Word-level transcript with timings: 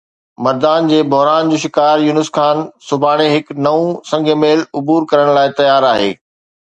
مردان 0.43 0.87
جي 0.91 1.01
بحران 1.09 1.51
جو 1.51 1.59
شڪار 1.63 2.01
يونس 2.05 2.31
خان 2.37 2.63
سڀاڻي 2.87 3.27
هڪ 3.35 3.59
نئون 3.67 3.95
سنگ 4.13 4.33
ميل 4.45 4.65
عبور 4.83 5.07
ڪرڻ 5.13 5.35
لاءِ 5.39 5.57
تيار 5.61 5.89
آهي 5.95 6.11